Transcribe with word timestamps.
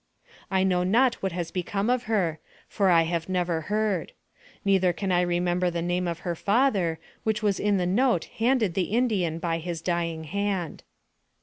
I 0.49 0.63
know 0.63 0.83
not 0.83 1.21
what 1.21 1.31
has 1.33 1.51
become 1.51 1.87
of 1.87 2.05
her, 2.05 2.39
for 2.67 2.89
I 2.89 3.03
have 3.03 3.29
never 3.29 3.61
heard; 3.69 4.13
neither 4.65 4.93
can 4.93 5.11
I 5.11 5.21
remember 5.21 5.69
the 5.69 5.83
name 5.83 6.07
of 6.07 6.21
her 6.21 6.33
father, 6.33 6.97
which 7.23 7.43
was 7.43 7.59
in 7.59 7.77
the 7.77 7.85
note 7.85 8.25
handed 8.39 8.73
the 8.73 8.85
Indian 8.95 9.37
by 9.37 9.59
his 9.59 9.79
dying 9.79 10.23
hand. 10.23 10.81